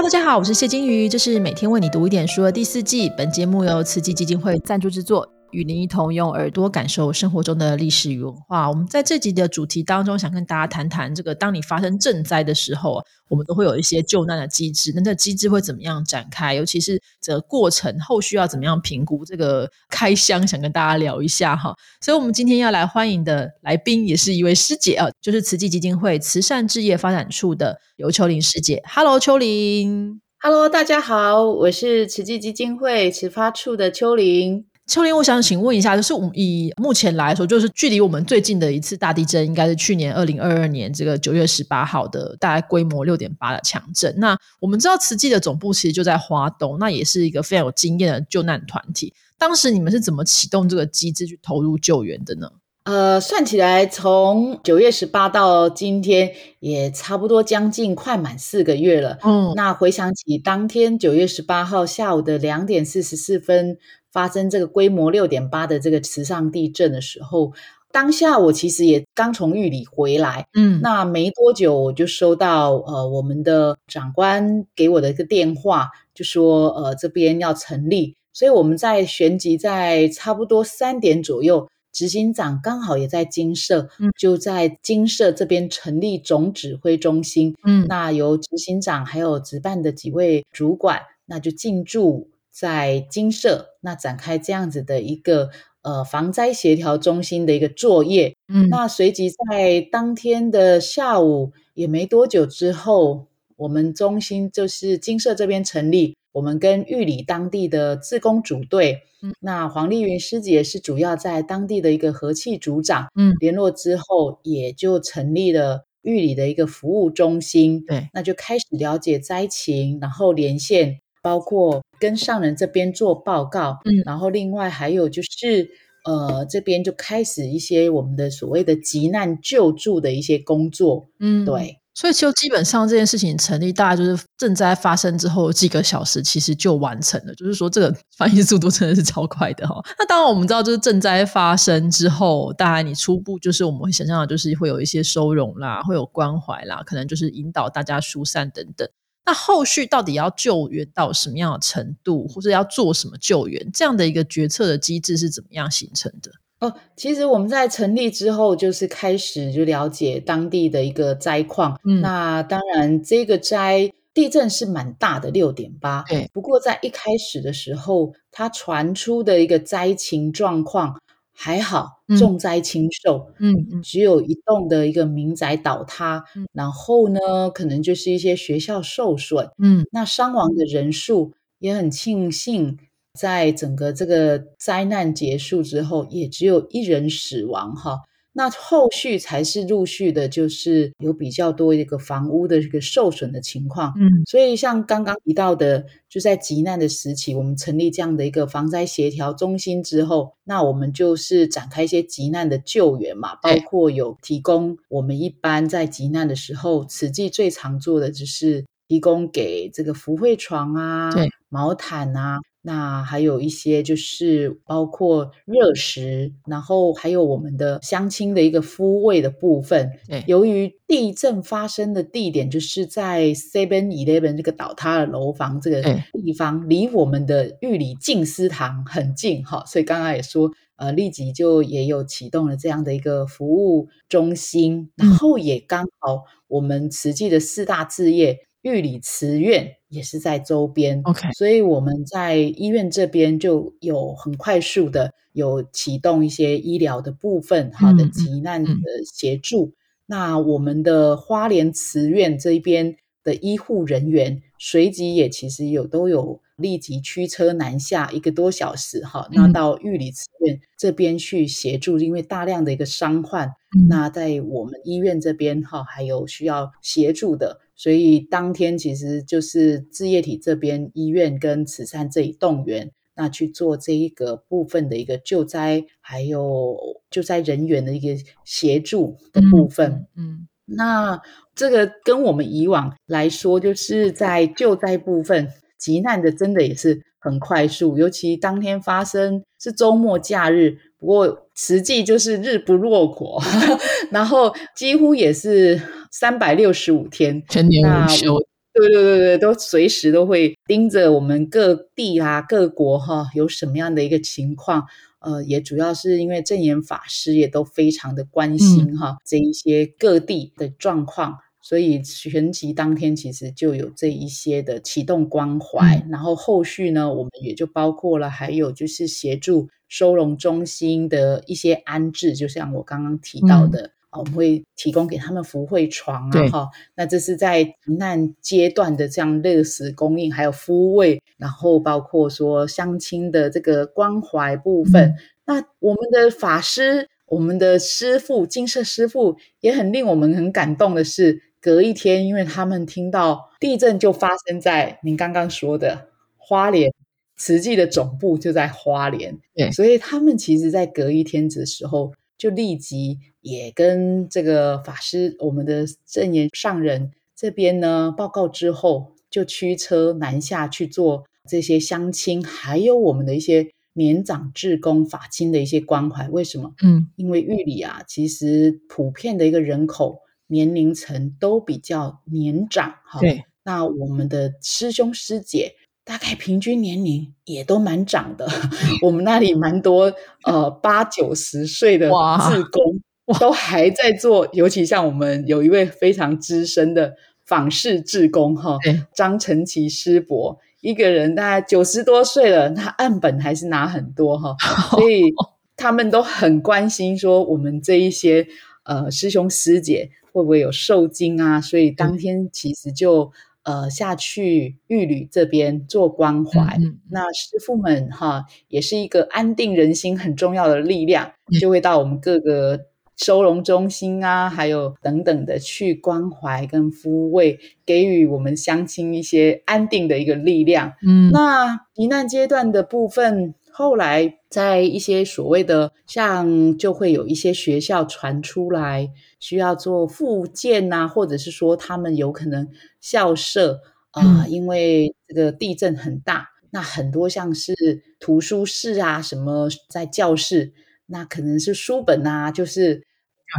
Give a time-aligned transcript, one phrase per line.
[0.00, 3.12] 大家好，我是谢金鱼，这是每天为你读一点书的第四季。
[3.16, 5.28] 本节目由慈济基金会赞助制作。
[5.50, 8.68] 与您一同用耳朵感受生活中的历史与文化。
[8.68, 14.92] 我们在这集的主题当中，想跟大家谈谈这个：当你发生震灾的时候，我们都会有一些救难的机制。
[14.94, 16.54] 那这机制会怎么样展开？
[16.54, 19.24] 尤其是这个过程后续要怎么样评估？
[19.24, 21.74] 这个开箱想跟大家聊一下哈。
[22.00, 28.82] 所以，我们今天要来欢迎的来宾，也是一位师姐啊，就是慈济基金会慈善置业发展处的刘秋玲师姐。
[28.86, 30.20] Hello，秋玲。
[30.40, 34.66] Hello，大家好，我是慈济基金会慈发处的秋玲。
[34.88, 44.12] 秋林，我想请问一下，就是我们以目前来说，就是距离我们最近的一次大地震，应该是去年二零二二年这个九月十八号的大概规模六点八的强震。
[44.16, 49.12] 那我们知道慈济的总部其实就在华东，那也是一个非常有经验的救难团体。
[49.36, 52.50] 当时你们是怎么启动这个机制去投入救援的呢？
[52.88, 59.18] 呃，算起来，从九月十八到今天，也差不多将近快满四个月了。
[59.22, 63.76] 嗯，那回想起当天九月十八号下午的两点四十四分。
[64.10, 67.52] 发生这个规模六点八的这个池上地震的时候，
[67.92, 81.68] 当下我其实也刚从狱里回来，嗯，那没多久我就收到呃我们的长官给我的一个电话，就说呃这边要成立，所以我们在旋即在差不多三点左右，
[81.98, 92.30] 执行长刚好也在金社，嗯，就在金社这边成立总指挥中心，嗯，那由执行长还有值办的几位主管，那就进驻。
[92.50, 95.50] 在金社那展开这样子的一个
[95.82, 103.26] 呃防灾协调中心的一个作业，嗯，那随即在当天的下午也没多久之后，
[103.56, 121.00] 我们中心就是金社这边成立，我们跟玉里当地的自工组队，嗯，那黄丽云师姐是主要在当地的一个和气组长，嗯，联络之后也就成立了玉里的一个服务中心，对，那就开始了解灾情，然后连线。
[121.20, 125.68] 包括跟上人这边做报告，嗯，然后另外还有就是，
[126.04, 139.82] 呃，这边就开始一些我们的所谓的急难救助的一些工作，嗯，对，所以就基本上这件事情成立，大概就是赈灾发生之后几个小时，其实就完成了，就是说这个 翻译速度真的是超快的哈。
[139.98, 148.88] 那当然我们知道，就是赈灾发生之后，大概你初步就是我们会想象的，就是会有一些收容啦，会有关怀啦，可能就是引导大家疏散等等。
[149.26, 156.30] 那后续到底要救援到什么样的程度，或者要做什么救援，这样的一个决策的机制是怎么样形成的？
[156.60, 161.78] 哦，其实我们在成立之后，就是开始就了解当地的一个灾况。
[161.84, 166.04] 嗯，那当然这个灾地震是蛮大的，六点八。
[166.08, 171.00] 对，不过在一开始的时候，它传出的一个灾情状况。
[171.40, 182.76] 还好，重灾轻受，嗯嗯，只有一栋的一个民宅倒塌，然后呢，可能就是一些学校受损，嗯，那伤亡的人数也很庆幸，
[183.18, 187.98] 在整个这个灾难结束之后，也只有一人死亡，哈。
[188.34, 193.92] 那后续才是陆续的，就是有比较多一个房屋的这个受损的情况。
[193.96, 211.10] 嗯，所以像刚刚提到的，就在急难的时期，我们成立这样的一个防灾协调中心之后，那我们就是展开一些急难的救援嘛，包括有提供我们一般在急难的时候，此际最常做的就是提供给这个福会床啊、
[211.48, 212.38] 毛毯啊。
[212.60, 219.90] 那还有一些就是包括热食，然后还有我们的相亲的一个肤味的部分。
[220.06, 225.82] 对由于地震发生的地点就是在 Seven Eleven 这个倒塌的楼房这个
[226.12, 238.47] 地方，离我们的玉里静思堂很近哈，所以刚刚也说，呃，立即就也有启动了这样的一个服务中心，然后也刚好我们慈济的四大置业。
[238.68, 248.72] 玉里慈院也是在周边，OK，所以我们在医院这边就有很快速的有启动一些医疗的部分，好的急难的
[249.10, 249.72] 协助。
[250.06, 263.50] 那我们的花莲慈院这边的医护人员随即也其实有都有立即驱车南下一个多小时，哈，那到玉里慈院这边去协助，因为大量的一个伤患，
[263.88, 267.60] 那在我们医院这边哈还有需要协助的。
[267.78, 276.76] 所以当天其实就是置业体这边医院跟慈善这一动员，那去做这一个部分的一个救灾，还有
[277.08, 280.08] 救灾人员的一个协助的部分。
[280.16, 281.22] 嗯，那
[281.54, 285.48] 这个跟我们以往来说，就是在救灾部分，
[285.78, 293.40] 急难的真的也是很快速，尤其当天发生是周末假日，不过实际就是日不落国，
[294.10, 295.80] 然后几乎也是。
[296.10, 298.38] 三百六十五天，全年无休。
[298.72, 304.86] 对对对对，都随时都会盯着我们各地啊、各国哈有什么样的一个情况。
[305.20, 311.38] 呃，也主要是因为正言法师也都非常的关心哈这一些各地的状况。
[311.60, 335.14] 所以全集当天其实就有这一些的启动关怀，然后后续呢，我们也就包括了还有就是协助收容中心的一些安置，就像我刚刚提到的啊，我们会提供给他们福会床啊，哈，那这是在急难阶段的这样热食供应，还有服位，然后包括说相亲的这个关怀部分，
[335.44, 341.42] 那我们的法师，我们的师傅金色师傅也很令我们很感动的是。
[341.60, 346.06] 隔一天，因为他们听到地震就发生在您刚刚说的
[346.36, 346.94] 花莲，
[347.36, 366.28] 慈济的总部就在花莲，对，所以他们其实，在隔一天的时候，就立即也跟这个法师，我们的正言上人这边呢报告之后，就驱车南下去做这些相亲，还有我们的一些年长志工法亲的一些关怀。
[366.28, 366.72] 为什么？
[366.82, 370.22] 嗯，因为玉里啊，其实普遍的一个人口。
[370.50, 373.44] 年龄层都比较年长，哈，对。
[373.64, 375.74] 那我们的师兄师姐
[376.08, 378.48] 大概平均年龄也都蛮长的，
[379.04, 380.10] 我们那里蛮多
[380.44, 382.98] 呃八九十岁的志工
[383.38, 387.12] 都还在做，尤其像我们有一位非常资深的
[387.44, 388.78] 访视志工，哈，
[389.14, 394.56] 张晨奇师伯，一个人大概九十多岁了，他案本还是拿很多，哈，
[394.96, 395.30] 所以
[395.76, 398.46] 他们都很关心说我们这一些
[398.84, 400.12] 呃师兄师姐。
[400.30, 401.60] 会不会有受惊啊？
[401.60, 403.32] 所以当天其实就
[403.68, 406.78] 呃下去玉旅这边做关怀。
[407.10, 411.30] 那师傅们哈也是一个安定人心很重要的力量，
[411.60, 412.80] 就会到我们各个
[413.18, 420.94] 收容中心啊，还有等等的去关怀跟抚慰，给予我们乡亲一些安定的一个力量。
[421.06, 423.54] 嗯，那罹难阶段的部分。
[423.78, 429.08] 后来，在一些所谓的像，就会有一些学校传出来，
[429.38, 432.66] 需要做复建呐，或者是说他们有可能
[433.00, 433.78] 校舍
[434.10, 437.72] 啊，因为这个地震很大，那很多像是
[438.18, 440.72] 图书室啊，什么在教室，
[441.06, 443.04] 那可能是书本啊，就是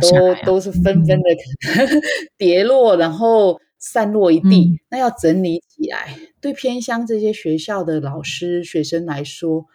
[0.02, 1.18] 都都是纷纷。
[1.22, 1.30] 的
[2.38, 9.68] 跌落，然后散落一地，那要整理起来，对偏乡这些学校的老师学生来说。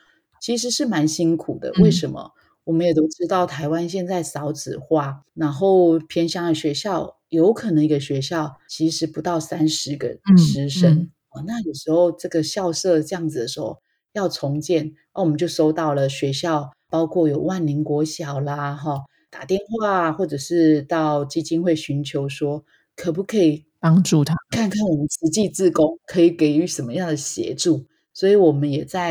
[0.45, 2.33] 其实是蛮辛苦的，为什么？
[2.65, 11.43] 我们也都知道，台湾现在少子化，然后偏乡的学校有可能一个学校其实不到三十个师生哦。
[11.47, 13.79] 那有时候这个校舍这样子的时候
[14.13, 18.99] 要重建，哦，我们就收到了学校，包括有万宁国小啦，哈，
[19.31, 22.63] 打电话或者是到基金会寻求说，
[22.95, 27.87] 可不可以帮助他看看我们实际自工可以给予什么样的协助？
[28.13, 29.11] 所以我们也在。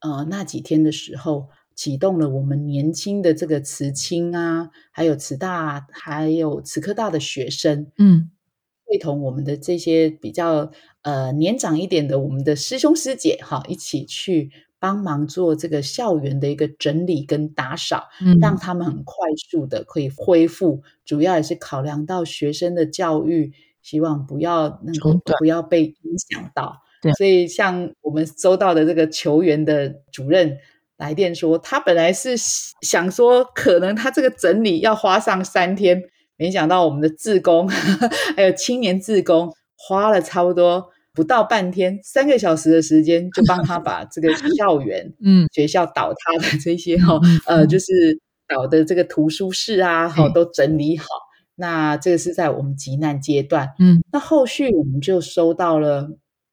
[0.00, 8.30] 呃，那几天的时候，启动了我们年轻的这个慈青啊，还有慈大，还有慈科大的学生，嗯，
[8.84, 10.70] 会同我们的这些比较
[11.02, 19.14] 呃年长一点的我们的师兄师姐哈，一起去帮忙做这个校园的一个整理跟打扫，嗯，让他们很快
[19.50, 20.82] 速的可以恢复。
[21.04, 23.52] 主要也是考量到学生的教育，
[23.82, 26.82] 希望不要能够不要被影响到。
[27.16, 30.58] 所以，像我们收到的这个球员的主任
[30.98, 36.02] 来电说，他本来是想说，可能他这个整理要花上三天，
[36.36, 37.66] 没想到我们的自工
[38.36, 44.28] 还有青年自工花了差不多不到半天，三个小时的时间就帮他把这个
[44.58, 51.06] 校园、 嗯，学校倒塌的这些哈，呃，就是倒的这个图书室啊，哈，都整理好。
[51.56, 56.10] 那这个是在我们急难阶段，嗯，那后续我们就收到了。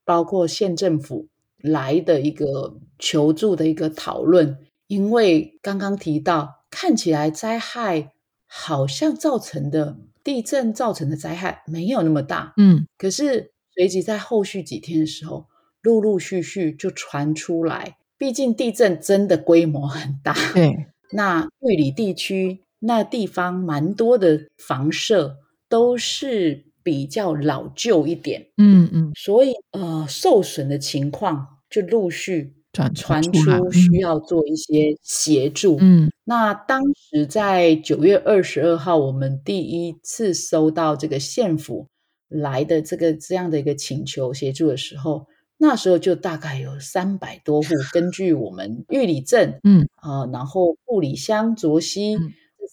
[0.08, 8.14] 包括县政府来的一个求助的一个讨论，因为刚刚提到，看起来灾害
[8.46, 15.48] 好像造成的地震造成的灾害没有那么大，嗯，可是随即在后续几天的时候，
[15.82, 26.67] 陆陆续续就传出来，毕竟地震真的规模很大，对，那玉里地区那地方蛮多的房舍都是。
[26.88, 33.32] 比较老旧一点，嗯嗯，所以呃，受损的情况就陆续传传出，
[33.74, 35.76] 需要做一些协助。
[35.82, 41.88] 嗯，那当时在九月二十二号，我们第一次收到这个县府
[42.30, 45.28] 来的这个这样的一个请求协助的时候，
[45.58, 49.86] 那时候就大概有三百多户，根据我们玉里镇，嗯。
[49.96, 52.24] 啊，然后布里乡卓溪这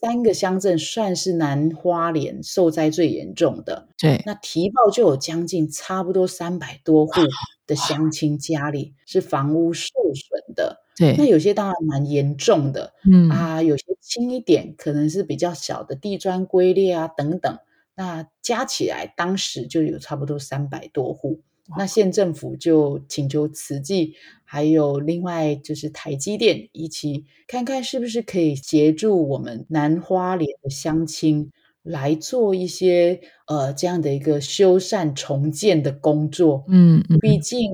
[0.00, 3.88] 三个乡镇算是南花莲受灾最严重的。
[3.98, 7.12] 对，那提报就有将近差不多三百多户
[7.66, 10.80] 的乡亲家里是房屋受损的。
[10.96, 17.58] 对，那有些当然蛮严重的，嗯啊，有些轻一点，可能是比较小的地砖龟裂啊等等。
[17.96, 21.40] 那加起来当时就有差不多三百多户。
[21.78, 31.50] 那县政府就请求慈济，还有另外就是台积电一起看看是不是可以协助我们南花莲的乡亲
[31.82, 36.66] 来做一些呃这样的一个修缮重建的工作。
[36.68, 37.70] 嗯嗯，毕竟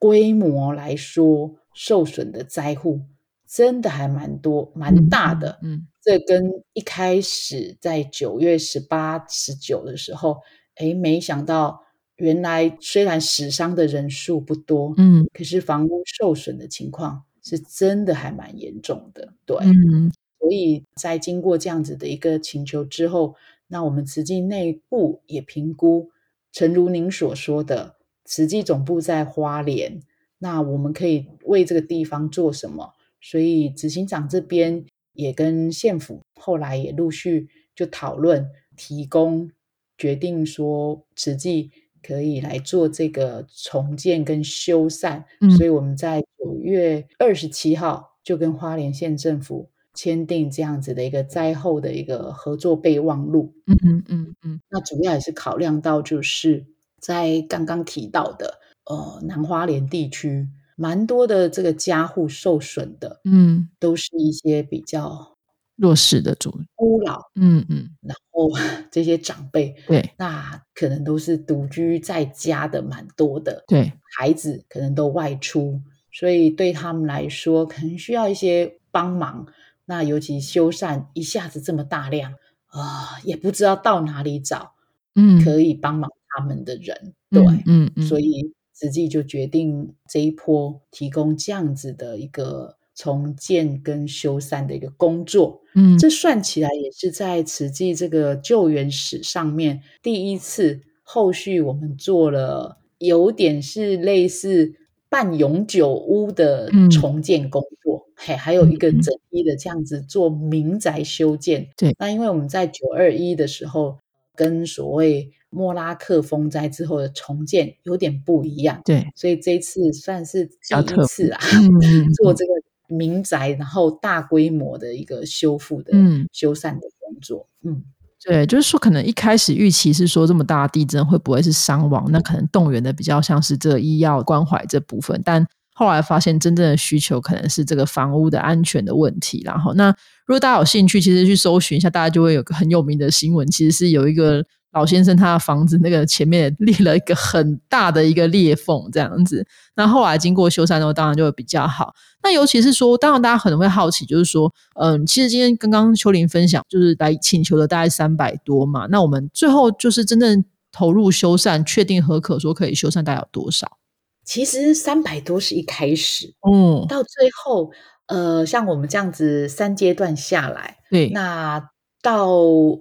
[0.00, 3.02] 规模来说，受损的灾户
[3.46, 5.60] 真的还蛮多、蛮大的。
[5.62, 10.38] 嗯，这跟一开始在九月十八、十九的时候，
[10.74, 11.84] 哎，没想到。
[12.18, 23.36] 原来虽然死伤的人数不多，嗯，可是房屋受损的情况是真的还蛮严重的，对，嗯，所以在经过这样子的一个请求之后，
[23.68, 26.10] 那我们慈济内部也评估，
[26.50, 27.94] 诚如您所说的，
[28.24, 30.00] 慈济总部在花莲，
[30.38, 32.94] 那我们可以为这个地方做什么？
[33.20, 39.52] 所以执行长这边也跟县府后来也陆续就讨论，提供
[39.96, 41.70] 决定说慈济。
[42.02, 45.24] 可以来做这个重建跟修缮，
[45.56, 53.54] 所以我们在九月二十七号就跟花莲县政府签订这样子的一个灾后的一个合作备忘录。
[53.66, 56.66] 嗯嗯嗯嗯，那主要也是考量到就是
[57.00, 65.37] 在刚刚提到的呃南花莲地区，蛮多的这个家户受损的，嗯，都是一些比较。
[65.78, 68.50] 弱势的族孤老，嗯嗯，然后
[68.90, 75.80] 这些长辈，对，那可能都是独居在家的，蛮多的，对，孩子可能都外出，
[76.10, 79.46] 所以对他们来说，可能需要一些帮忙。
[79.84, 82.34] 那尤其修缮一下子这么大量
[82.66, 84.72] 啊，也不知道到哪里找，
[85.14, 92.77] 嗯，可以帮忙他们的人，对，嗯嗯，所以实际就决定这一波提供这样子的一个。
[92.98, 100.82] 重建跟修缮的一个工作，嗯，这算起来也是在慈济这个救援史上面第一次。
[101.10, 104.74] 后续我们做了有点是类似
[105.08, 111.70] 半永久屋的重建工作，嘿，还有一个整一的这样子做民宅修建。
[111.78, 114.00] 对，那因为我们在九二一的时候
[114.36, 120.52] 跟所谓莫拉克风灾之后的重建有点不一样，对，所以这次算是第
[120.94, 121.40] 一次啊，
[122.20, 122.52] 做这个。
[122.88, 125.92] 民宅，然后大规模的一个修复的、
[126.32, 127.46] 修缮的工作。
[127.64, 127.82] 嗯，
[128.24, 132.10] 对，就是说，可能一开始预期是说这么大的地震会不会是伤亡？
[132.10, 139.42] 那可能动员的比较像是这医药关怀这部分，但后来发现真正的需求可能是这个房屋的安全的问题。
[139.44, 139.90] 然后，那
[140.26, 144.44] 如果大家有兴趣，其实去搜寻一下，大家就会有个很有名的新闻，其实是有一个。
[144.72, 149.46] 老先生他的房子那个前面裂了一个很大的一个裂缝，这样子。
[149.74, 151.94] 那后来经过修缮之后，当然就会比较好。
[152.22, 158.86] 那尤其是说，当然大家可能会好奇，就是说，嗯，其实今天刚刚秋林分享，就是来请求的大概三百多嘛。
[158.90, 163.78] 那我们最后就是真正投入修缮，确定何可说可以修缮，大概有多少？
[164.24, 167.70] 其实三百多是一开始，嗯，到最后，
[168.08, 171.70] 呃，像我们这样子三阶段下来，对，那。
[172.00, 172.28] 到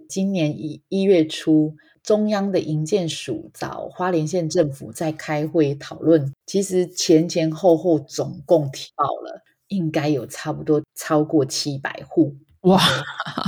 [0.07, 12.79] 今年一一月初，中央的营建署找花莲县政府在开会讨论，其实前前后后总共提报了，应该有差不多超过七百户哇，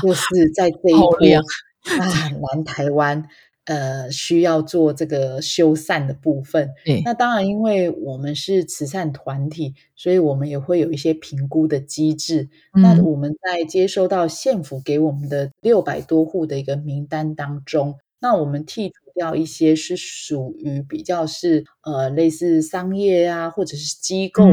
[0.01, 3.27] 就是在这一波啊，南台湾。
[3.69, 6.73] 呃，需要做这个修缮的部分。
[7.05, 12.49] 那当然，因为我们是慈善团体，所以我们也会有一些评估的机制。
[12.73, 24.43] 那我们在接收到县府给我们的六百多户的一个名单当中，那我们剔除掉一些是属于比较是呃类似商业啊，或者是机构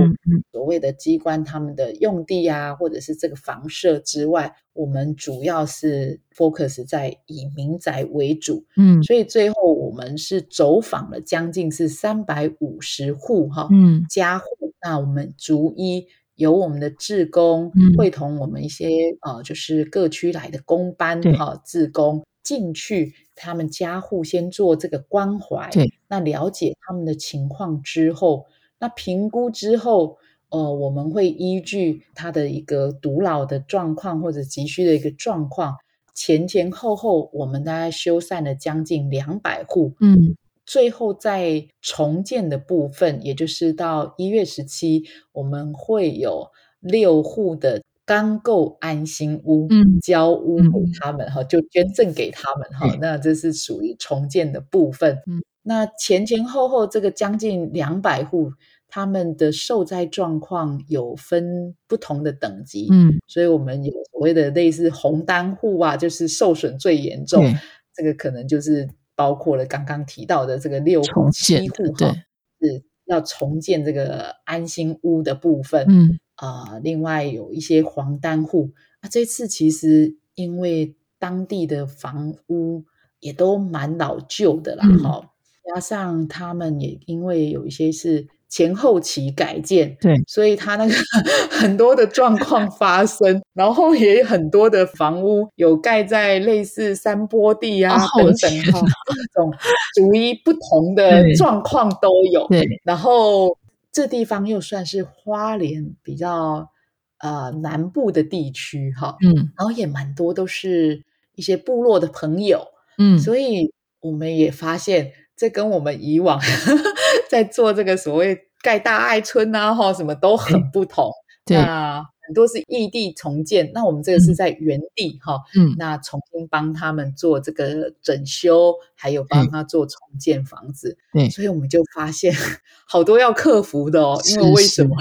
[0.53, 4.55] 所谓的机关他们的用地啊，或者是这个房舍之外。
[4.73, 14.47] 我们主要是 focus 在以民宅为主，嗯，所以最后我们是走访了将近是三百五十户哈，嗯，家户。
[14.83, 28.47] 那我们逐一由我们的志工会同我们一些呃，就是各区来的工班哈，志工进去他们家户先做这个关怀，对，那了解他们的情况之后，
[28.81, 30.19] 那评估之后。
[30.49, 35.75] 呃，我们会依据他的一个独老的状况或者急需的一个状况，
[36.15, 39.95] 前前后后，我们大概修缮了将近两百户。
[39.99, 45.03] 嗯，最后在重建的部分，也就是到一月十七，
[45.33, 52.97] 我们会有六户的刚够安心屋，嗯，交屋给他们哈，就捐赠给他们哈。
[53.01, 55.19] 那这是属于重建的部分。
[55.27, 58.53] 嗯，那前前后后这个将近两百户，
[58.87, 62.87] 他们的受灾状况有分不同的等级。
[62.93, 67.45] 嗯，所以我们有所谓的类似红单户啊，就是受损最严重。
[67.93, 72.15] 这个可能就是包括了刚刚提到的这个六户七户哈，
[72.61, 75.85] 是要重建这个安心屋的部分。
[75.89, 82.85] 嗯啊，另外有一些黄单户啊，这次其实因为当地的房屋
[83.21, 85.31] 也都蛮老旧的啦，哈，
[85.75, 88.29] 加上他们也因为有一些是。
[88.49, 90.95] 前后期改建，对，所以他那个
[91.51, 99.53] 很多的状况发生，然后也很多的房屋有盖在类似山坡地啊等等哈，各种
[99.97, 102.47] 逐一不同的状况都有。
[102.47, 103.59] 对，然后
[103.97, 106.71] 这地方又算是花莲比较
[107.19, 111.03] 呃南部的地区哈，嗯，然后也蛮多都是
[111.35, 115.13] 一些部落的朋友，嗯，所以我们也发现。
[115.39, 116.41] 这跟我们以往
[117.29, 121.11] 在做这个所谓盖大爱村啊，哈，什么都很不同。
[121.45, 130.99] 那很多是异地重建，那我们这个是在原地哈，嗯，那重新帮他们做这个整修，还有帮他做重建房子。
[131.13, 132.35] 对，所以我们就发现
[132.89, 134.97] 好多要克服的哦，因为为什么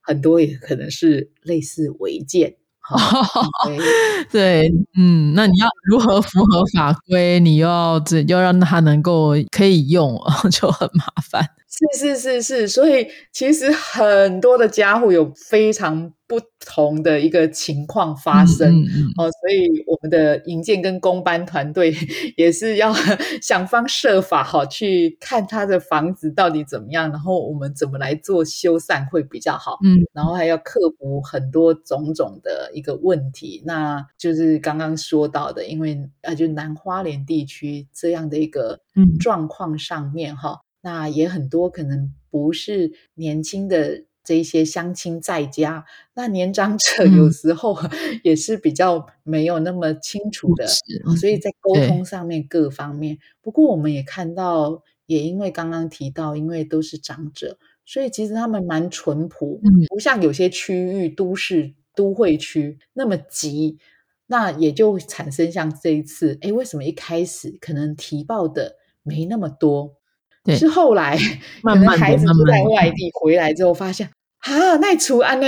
[0.00, 2.56] 很多也可能是类似违建。
[4.30, 7.40] 对，嗯，那你要如何符合法规？
[7.40, 10.20] 你要这要让他能够可以用，
[10.52, 11.48] 就很麻烦。
[11.92, 18.72] 是是是是，所以其实很多的家户有非常不同的一个情况发生
[19.18, 21.92] 哦，所以我们的营建跟工班团队
[22.36, 22.94] 也是要
[23.42, 38.78] 想方设法哈，去看他的房子到底怎么样，然后我们怎么来做修缮会比较好，嗯，然后还要克服很多种种的一个问题，那就是刚刚说到的，因为啊，就南花莲地区这样的一个
[39.18, 40.60] 状况上面哈。
[40.84, 47.76] 那也很多可能不是年轻的这些乡亲在家，那年长者有时候
[48.22, 50.66] 也是比较没有那么清楚的，
[51.16, 53.18] 所以在沟通上面各方面。
[53.40, 63.78] 不过我们也看到，也因为刚刚提到，因为都是长者，所以其实他们蛮淳朴，不像有些区域都市都会区那么急。
[64.26, 69.96] 那也就产生像这一次，哎，为什么一开始可能提报的没那么多？
[70.46, 71.16] 是后来，
[71.62, 75.46] 可能孩子都在外地回来之后，发现啊，那除安呢，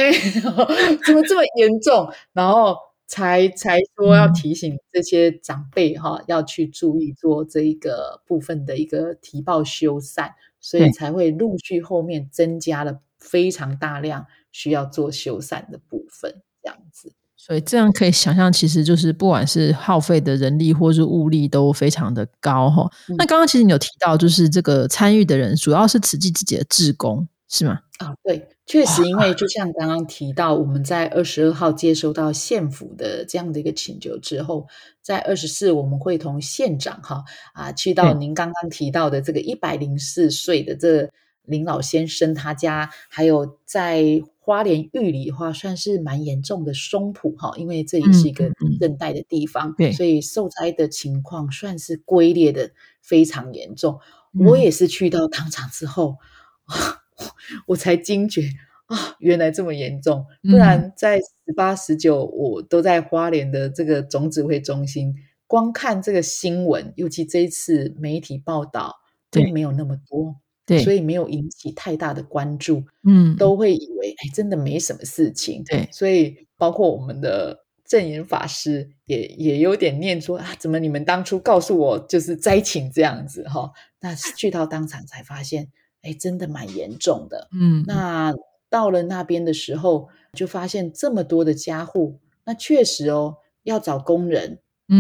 [1.07, 2.11] 怎么这么严重？
[2.33, 10.31] 然后才才说要提醒这些长辈哈，要去注意做这一个部分的一个提报修缮，
[10.61, 17.13] 所以才会陆续后面增加了非常大量需要做修缮的部分，这样子。
[17.37, 22.91] 所以这样可以想象，其实就是不管是耗费的人力或是物力都非常的高哈。
[23.19, 27.79] 那刚刚其实你有提到，就是这个参与的人主要是慈济自己的志工，是吗？
[27.99, 34.67] 啊，对，确实，因为就像刚刚提到，我们在二十二号接收到县府的这样的一个请求之后，
[35.01, 37.23] 在二十四我们会同县长哈
[37.53, 41.09] 啊去到您刚刚提到的这个一百零四岁的这
[41.45, 44.21] 林老先生他家，还有在。
[44.47, 52.71] 花莲玉里的话，算是蛮严重的松浦哈，因为这也是一个韧带的地方，所以受灾的情况算是龟裂的
[53.03, 53.99] 非常严重。
[54.39, 56.19] 我也是去到当场之后，
[57.67, 58.43] 我才惊觉
[58.87, 60.25] 啊，原来这么严重。
[60.49, 65.13] 不然在十八、十九，我都在花莲的这个总指挥中心，
[65.49, 68.95] 光看这个新闻，尤其这一次媒体报道，
[69.29, 70.37] 并没有那么多。
[70.67, 75.63] 对，所以没有引起太大的关注，嗯，都会以为哎，真的没什么事情。
[75.63, 83.71] 对，所以包括我们的正言法师也也有点念说啊，怎么你们当初告诉我就是灾情这样子哈？
[84.01, 85.69] 那去到当场才发现，
[86.03, 87.49] 哎，真的蛮严重的。
[87.53, 88.35] 嗯，那
[88.69, 94.59] 到了那边的时候，就发现这么多的家户，那确实哦，要找工人，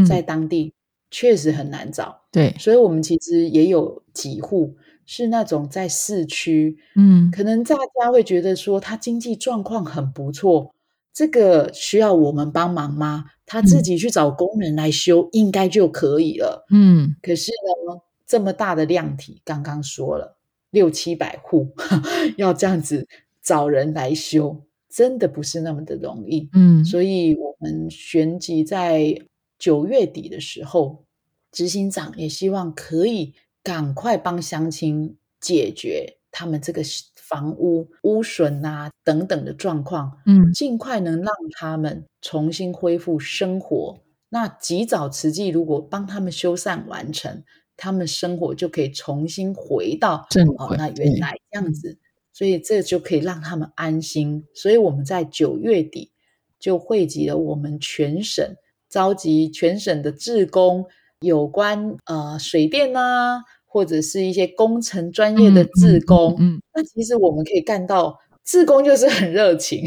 [0.08, 0.74] 在当地
[1.10, 2.22] 确实很难找。
[2.30, 4.76] 对，所以我们其实也有几户。
[5.06, 10.74] 是那种在市区，嗯，可能大家会觉得说他经济状况很不错，
[11.12, 13.24] 这个需要我们帮忙吗？
[13.46, 17.14] 他自己去找工人来修，应该就可以了，嗯。
[17.22, 17.52] 可是
[17.88, 20.36] 呢，这么大的量体，刚刚说了
[20.70, 21.72] 六七百户，
[22.36, 23.06] 要这样子
[23.40, 26.84] 找人来修，真的不是那么的容易，嗯。
[26.84, 29.16] 所以我们旋即在
[29.56, 31.04] 九月底的时候，
[31.52, 33.34] 执行长也希望可以。
[33.66, 36.82] 赶快帮乡亲解决他们这个
[37.16, 43.98] 房屋污损啊等等的状况，嗯，尽快能让他们重新恢复生活。
[44.28, 47.42] 那及早慈济如果帮他们修缮完成，
[47.76, 50.24] 他们生活就可以重新回到
[50.58, 51.98] 哦，那原来这样子，
[52.32, 54.44] 所以这就可以让他们安心。
[54.54, 56.12] 所以我们在九月底
[56.60, 58.54] 就汇集了我们全省，
[58.88, 60.86] 召集全省的志工，
[61.18, 63.42] 有关呃水电呐。
[63.66, 69.84] 或者是一些工程专业的志工，嗯，那其实我们可以看到，志工就是 很热情，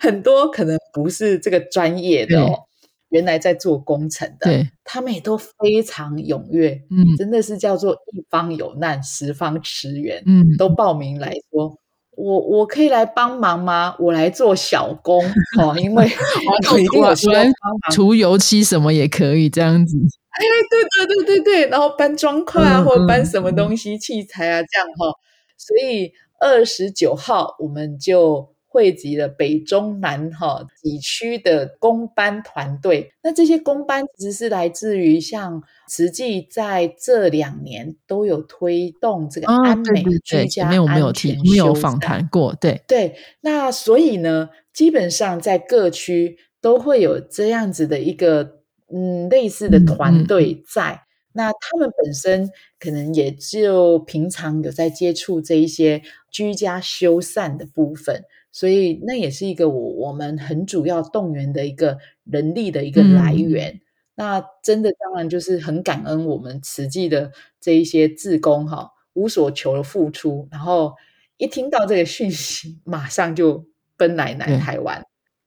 [0.00, 2.54] 很多可能不是这个专业的哦，
[3.10, 4.50] 原来在做工程的，
[4.84, 11.76] 他们也都非常踊跃，嗯，真的是叫做一方有难，十方驰援，嗯，都报名来说，
[12.16, 13.94] 我我可以来帮忙吗？
[13.98, 15.22] 我来做小工
[15.58, 16.04] 哦，因为
[16.72, 19.96] 我一定有需要帮忙，涂油漆什么也可以这样子。
[20.38, 25.12] 哎，对对对对对，然后搬砖块啊，或者搬什么东西器材啊，这样哈。
[25.56, 33.12] 所以二十九号我们就汇集了北中南哈几区的工班团队。
[33.24, 43.16] 那这些工班其实是来自于像实际在这两年都有推动这个安美居家安全没有访谈过，对对。
[43.40, 48.57] 那所以呢，基本上在各区都会有这样子的一个。
[48.92, 63.80] 嗯，类似的团队在那，他们本身可能也就平常有在接触这一些居家修缮的部分，所以那也是一个我我们很主要动员的一个人力的一个来源。
[64.14, 70.94] 那真的当然就是很感恩我们慈济的这一些志工哈，无所求的付出，然后
[71.36, 73.64] 一听到这个讯息，马上就
[73.96, 75.04] 奔来南台湾，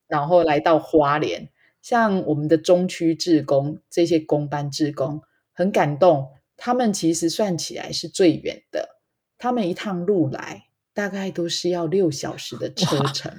[0.08, 1.50] 然后来到花莲。
[1.82, 5.20] 像我们的中区志工这些工班志工
[5.52, 9.00] 很感动，他们其实算起来是最远的，
[9.36, 13.32] 他们一趟路来大概都是要六小时的车程。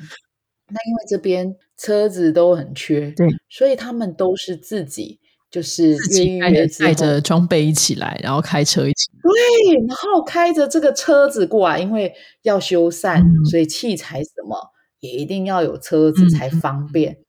[0.68, 9.10] 那因为这边车子都很缺，对，所以他们都是自己就是约约带着装备一起来，然后开车一起。
[9.22, 14.58] 对，然后开着这个车子过来，因为要修缮，所以器材什么
[15.00, 17.12] 也一定要有车子才方便。
[17.12, 17.23] 然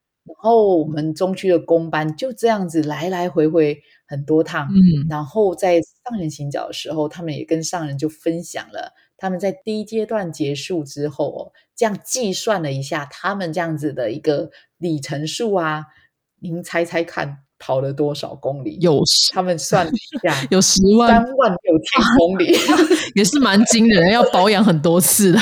[0.53, 15.87] 后我们中区的工班就这样子来来回回很多趟，嗯，然后在上人行脚的时候，他们也跟上人就分享了他们在第一阶段结束之后哦，这样计算了一下他们这样子的一个里程数啊，
[16.41, 18.77] 您猜猜看跑了多少公里？
[18.83, 19.01] 有
[19.33, 22.55] 他们算了一下， 有十万三万六千公里，
[23.17, 25.41] 也是蛮惊人，要保养很多次的。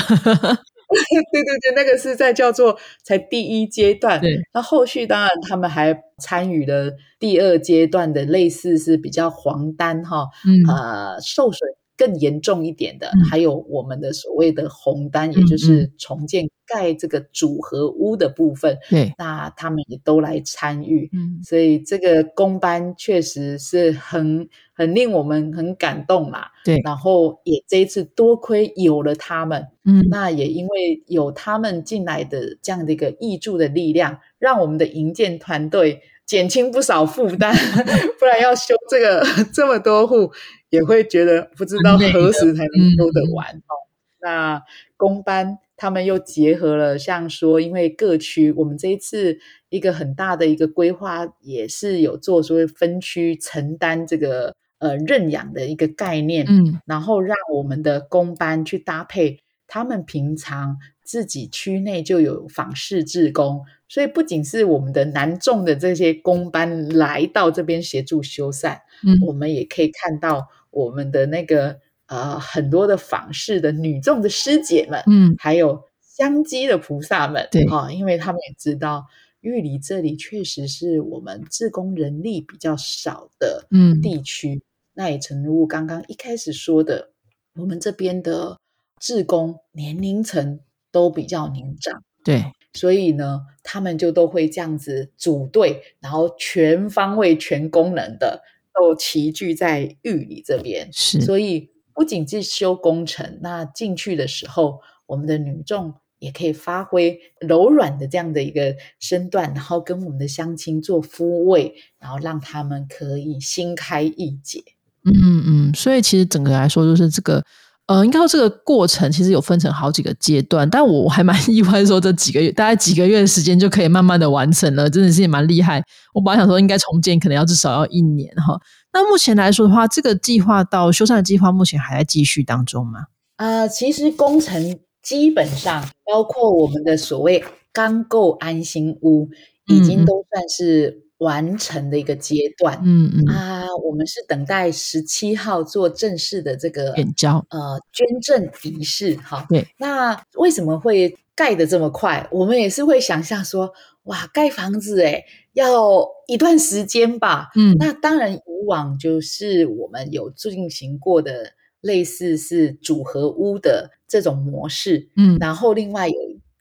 [1.31, 4.21] 对对对，那个是在叫做才第一阶段，
[4.53, 10.27] 那后续当然他们还参与了第二阶段的类似是比较黄单哈，
[10.67, 11.69] 呃受损。
[11.95, 18.77] 更严重一点的，还有我们的所谓的红单，也就是重建盖这个组合屋的部分。
[18.89, 21.09] 对，那他们也都来参与。
[21.13, 26.51] 嗯，所以这个工班确实是很很令我们很感动啦。
[26.65, 37.53] 对，然后也这一次多亏有了他们，嗯，那也因为有他们进来的这样的一个挹注的力量，让我们的营建团队减轻不少负担，
[38.17, 40.31] 不然要修这个 这么多户。
[40.73, 43.73] 也会觉得不知道何时才能修得完哦。
[44.19, 44.63] 那
[44.97, 49.37] 公班他们又结合了，像说，因为各区我们这一次
[49.69, 70.47] 一个很大的一个规划，也是有做所谓分区承担这个呃认养的一个概念，嗯，然后让我们的公班去搭配他们平常自己区内就有访视志工，所以不仅是我们的南众的这些工班来到这边协助修缮，嗯，我们也可以看到。
[70.73, 77.65] 我们的那个呃，很多的访视的女众的师姐们，嗯，还有香积的菩萨们，对。
[77.67, 79.05] 哈，因为他们也知道
[79.39, 84.01] 玉里这里确实是我们自工人力比较少的嗯。
[84.01, 84.61] 地区，
[84.93, 87.11] 那也诚如刚刚一开始说的，
[87.55, 88.57] 我们这边的
[88.99, 90.59] 自工年龄层
[90.91, 98.43] 都比较年长，对，所以呢，他们就都会这样子组队，然后全方位、全功能的。
[98.73, 114.63] 都齐聚在玉里这边，是，所以不仅是修工程，那进去的时候，我们的女众也可以发挥柔软的这样的一个身段，然后跟我们的乡亲做抚慰，然后让他们可以心开意解。
[115.05, 115.13] 嗯
[115.45, 117.43] 嗯，所以其实整个来说，就是这个。
[117.87, 125.83] 呃，应该说这个过程其实有分成好几个阶段，但我还蛮 意外，说这几个月，大概几个月的时间就可以慢慢的完成了，真的是也蛮厉害。
[126.13, 128.57] 我本来想说，应该重建可能要至少要一年哈。
[128.93, 133.07] 那目前来说的话，这个计划到修缮的计划目前还在继续当中吗？
[133.35, 137.43] 啊，其实工程基本上包括我们的所谓
[137.73, 139.27] 钢构安心屋，
[139.67, 142.79] 已经都算是完成的一个阶段。
[142.85, 149.45] 嗯嗯啊，我们是等待十七号做正式的这个点交呃捐赠仪式哈。
[149.49, 152.27] 对，那为什么会盖的这么快？
[152.31, 157.49] 我们也是会想象说，哇，盖房子诶要一段时间吧。
[157.55, 161.53] 嗯，那当然以往就是我们有进行过的。
[161.83, 166.15] 类似是组合屋的这种模式，嗯，然后另外有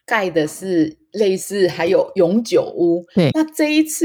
[0.05, 3.31] 盖的是类似还有永久屋，对。
[3.33, 4.05] 那这一次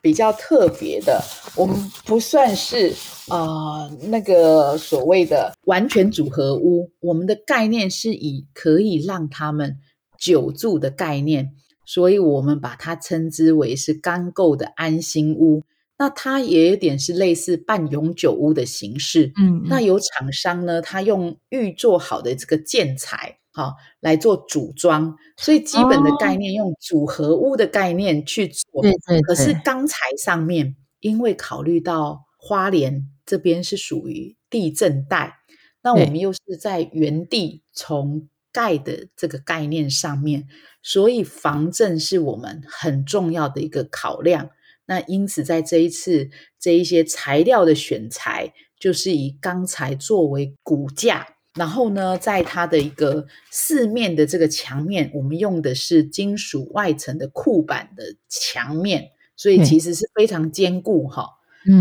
[0.00, 1.22] 比较特别的，
[1.56, 2.92] 我们不算是
[3.28, 9.76] 啊那个所谓的完全组合屋，我们的概念是以可以让他们
[10.18, 11.52] 久住的概念，
[11.84, 15.62] 所以我们把它称之为是钢构的安心屋。
[16.00, 29.20] 那它也有点是类似半永久屋的形式，嗯，那有厂商呢，他用预做好的这个建材，好来做组装，所以基本的概念用组合屋的概念去做，对对。
[29.22, 35.34] 可是钢材上面，因为考虑到花莲这边是属于地震带，
[35.82, 40.46] 那我们又是在原地从盖的这个概念上面，
[40.80, 44.50] 所以防震是我们很重要的一个考量。
[44.86, 51.26] 那因此，在这一次这一些材料的选材，就是以钢材作为骨架，
[51.58, 61.26] 然后呢，在它的一个四面的这个墙面，我们用的是金属外层的库板的墙面，所以其实是非常坚固哈。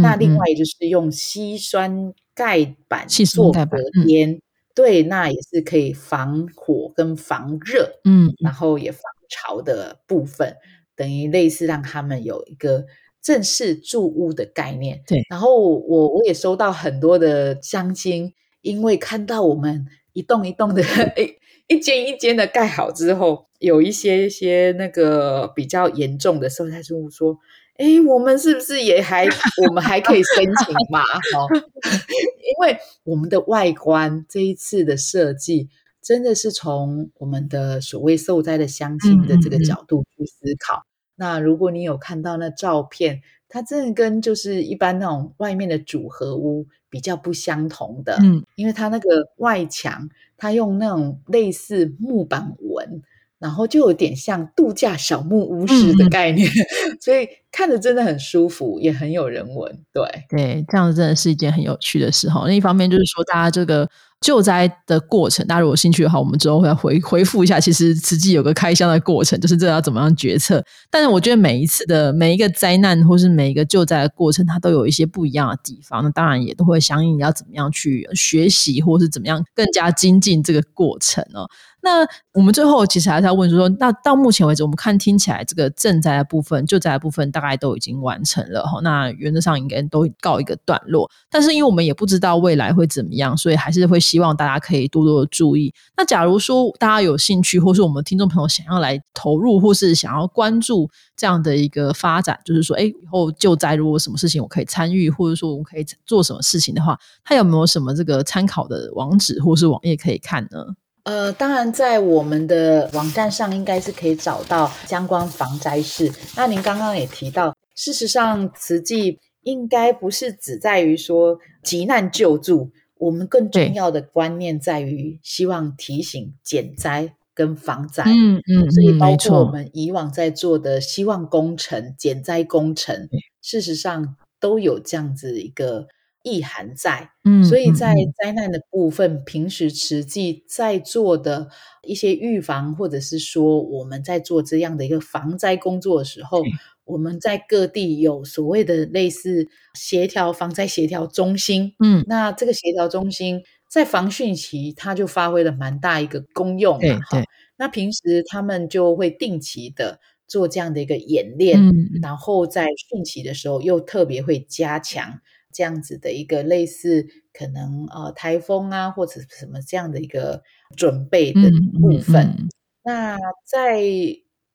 [0.02, 4.42] 那另外就是用稀酸盖板做隔间，
[4.76, 10.58] 对，那也是可以防火跟防热，嗯，然后也防潮的部分。
[10.96, 12.86] 等于类似让他们有一个
[13.22, 15.24] 正式住屋的概念，对。
[15.30, 18.34] 然后我我也收到很多的乡亲，
[18.68, 20.82] 因为看到我们一栋一栋的、
[21.18, 27.38] 一一间一间的盖好之后，有一些一些那个比较严重的时候，他就说
[27.78, 29.26] ：“哎，我们是不是也还
[29.68, 31.02] 我们还可以申请嘛？”
[31.34, 31.48] 哈，
[31.90, 35.70] 因为我们的外观这一次的设计。
[36.00, 40.84] 真的是从我们的所谓受灾的乡亲的这个角度去思考。
[41.18, 48.18] 那如果你有看到那照片，它真的跟就是一般那种外面的组合屋比较不相同的。
[48.22, 53.02] 嗯，因为它那个外墙，它用那种类似木板纹，
[53.40, 56.50] 然后就有点像度假小木屋式的概念，
[57.02, 59.80] 所以看着真的很舒服，也很有人文。
[59.94, 62.46] 对对，这样子真的是一件很有趣的事哈。
[62.48, 63.90] 另一方面就是说，大家这个。
[64.20, 67.60] 救灾的过程，大家如果有兴趣的话，我们之后会回回复一下。
[67.60, 70.64] 其实实际有个开箱的过程，就是这要怎么样决策。
[70.90, 76.04] 但是我觉得每一次的每一个灾难，或是每一个救灾的过程，它都有一些不一样的地方。
[76.04, 81.48] 那当然也都会相应要怎么样去学习，或是怎么样更加精进这个过程哦。
[81.88, 88.82] 那我们最后其实还是要问说，那到目前为止，我们看听起来这个赈灾的部分、救灾的部分大概都已经完成了哈。
[88.84, 91.10] 那原则上应该都告一个段落。
[91.30, 95.74] 但是因为我们也不知道未来会怎么样，所以还是会希望大家可以多多的注意。
[95.96, 110.76] 那假如说大家有兴趣，或是我们听众朋友想要来投入，或是想要关注这样的一个发展，就是说，哎，以后救灾如果什么事情我可以参与，或者说我们可以做什么事情的话，他有没有什么这个参考的网址或是网页可以看呢？
[111.08, 116.12] 呃，当然，在我们的网站上应该是可以找到相关防灾事。
[116.36, 128.04] 那您刚刚也提到，事实上，慈济应该不是只在于说急难救助，我们更重要的观念在于希望提醒减灾跟防灾。
[128.04, 133.08] 嗯嗯，所以包括我们以往在做的希望工程、减灾工程，
[133.42, 135.88] 事实上都有这样子一个。
[136.28, 141.48] 意涵在，嗯，所以在灾难的部分，平时实际在做的
[141.84, 146.44] 一些预防，或者是说我们在做这样的一个防灾工作的时候，
[146.84, 157.24] 我们在各地有所谓的类似协调防灾协调中心，嗯，那这个协调中心在防汛期，它就发挥了蛮大一个功用，嘛，哈。
[157.60, 161.60] 那平时他们就会定期的做这样的一个演练，
[162.02, 165.20] 然后在汛期的时候又特别会加强。
[165.54, 170.44] 这样子的一个类似可能呃台风啊或者什么这样的一个
[170.76, 171.42] 准备的
[171.82, 172.48] 部分。
[172.84, 173.82] 那在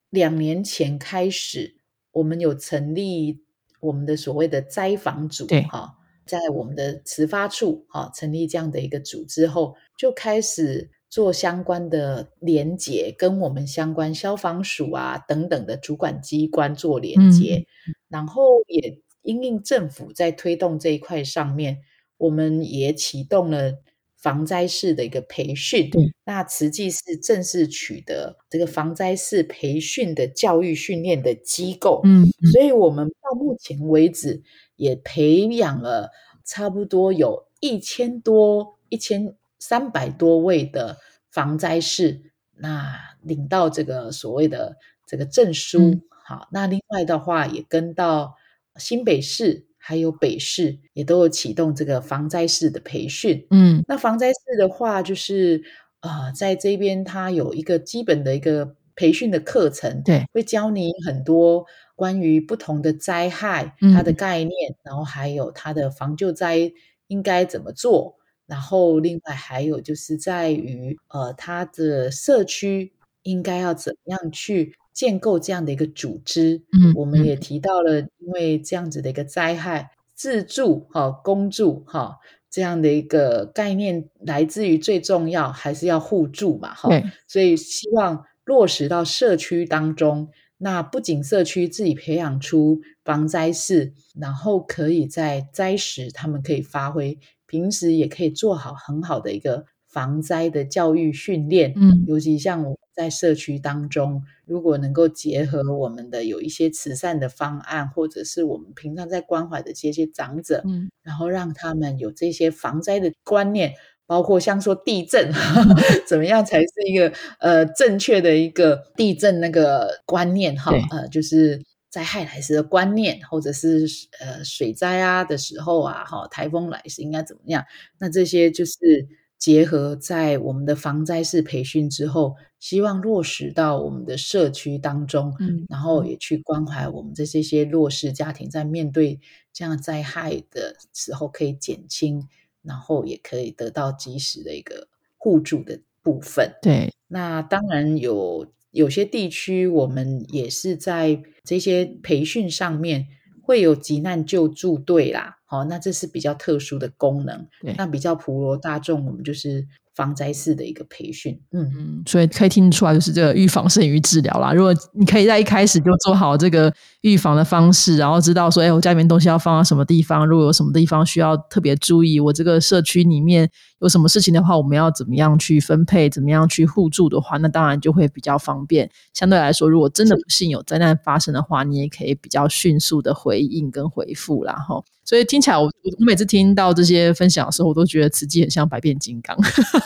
[0.09, 1.75] 两年前开始，
[2.11, 3.43] 我们有成立
[3.79, 17.65] 我们的所谓的灾防组，哈，在我们的慈发处哈成立这样的一个组之后，就开始做相关的连接，跟我们相关消防署啊等等的主管机关做连接，
[18.07, 19.02] 然后也。
[19.23, 21.79] 因应政府在推动这一块上面，
[22.17, 23.79] 我们也启动了
[24.15, 25.89] 防灾式的一个培训。
[26.25, 31.99] 那慈济是正式取得这个防灾式培训的教育训练的机构。
[32.05, 34.41] 嗯，所以我们到目前为止
[34.75, 36.11] 也培养了
[36.45, 40.97] 差不多有一千多、一千三百多位的
[41.29, 45.99] 防灾士，那领到这个所谓的这个证书。
[46.25, 48.35] 好，那另外的话也跟到
[48.77, 49.67] 新北市。
[49.85, 55.61] 还有北市也都有启动这个防灾式的培训，嗯，那防灾式的话，就是
[55.99, 61.65] 呃，在这边它有一个基本的一个培训的课程，对，会教你很多
[61.97, 66.71] 关于不同的灾害它的概念，然后还有它的防救灾
[67.07, 74.77] 应该怎么做，然后另外还有就是在于呃，它的社区应该要怎么样去。
[74.93, 86.89] 建构这样的一个组织，嗯，我们也提到了，因为这样子的一个灾害，自助哈、公助哈这样的一个概念，来自于最重要还是要互助嘛，哈，
[87.27, 90.29] 所以希望落实到社区当中。
[90.59, 102.77] 那不仅社区自己培养出防灾士，然后可以在灾时他们可以发挥，平时也可以做好很好的一个防灾的教育训练，嗯，尤其像我。
[102.95, 113.73] 在社区当中，如果能够结合我们的有一些慈善的方案，或者是我们平常在关怀的这些长者，嗯，然后让他们有这些防灾的观念，
[114.05, 115.31] 包括像说地震，
[116.07, 123.87] 怎么样才是一个呃正确的一个地震那个观念哈，呃，就是灾害来时的观念，或者是
[124.19, 127.65] 呃水灾啊的时候啊，哈，台风来时应该怎么样？
[127.97, 129.07] 那这些就是。
[129.43, 139.19] 结合在我们的防灾式培训之后，希望落实到我们的社区当中，嗯，然后也去关怀我们这些些弱势家庭，在面对
[139.51, 142.25] 这样灾害的时候可以减轻，
[142.61, 146.49] 然后也可以得到及时的一个互助的部分。
[146.61, 153.07] 对，那当然有有些地区，我们也是在这些培训上面
[153.43, 155.35] 会有急难救助队啦。
[155.49, 157.47] 哦，那这是比较特殊的功能。
[157.77, 161.39] 那比较普罗大众，我们就是防灾式的一个培训。
[161.51, 164.51] 嗯嗯，所以可以听得出来，就是这个预防胜于治疗啦。
[164.53, 173.49] 如果你可以在一开始就做好这个预防的方式，然后知道说，哎，我家里面东西要放到什么地方，如果有什么地方需要特别注意，我这个社区里面
[173.81, 178.89] 有什么事情的话，我们要怎么样去分配，怎么样去互助的话，那当然就会比较方便。
[179.13, 184.83] 相对来说，如果真的不幸有灾难发生的话，你也可以比较迅速的回应跟回复，然后。
[185.05, 189.37] 所以听起来，我我每次听到这些分享的时候，我都觉得慈济很像百变金刚，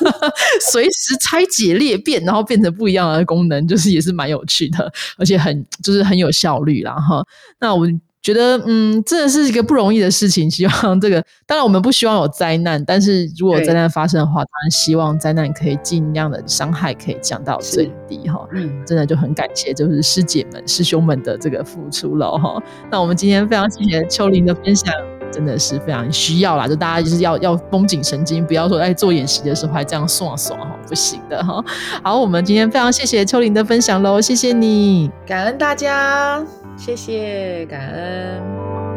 [0.71, 7.25] 随时拆解裂变，然后变成不一样的功能，就是也是蛮有趣的，而且很就是很有效率啦哈。
[7.59, 10.51] 那我们觉得，嗯，真的是一个不容易的事情。
[10.51, 18.45] 希望这个，当然我们不希望有灾难，但是如果灾难发生的话，当然希望灾难可以尽量的伤害可以降到最低哈。
[18.53, 22.61] 嗯，真的就很感谢，就是师姐们、师兄们的这个付出了哈。
[22.91, 25.16] 那我们今天非常谢谢秋玲的分享。
[25.31, 31.63] 真的是非常需要啦，就大家就是要要绷紧神经，不要说在做演习的时候还这样爽爽哈，不行的哈。
[32.03, 36.43] 好，我们今天非常谢谢秋玲的分享喽，谢谢你，感恩大家，
[36.77, 38.96] 谢谢感恩。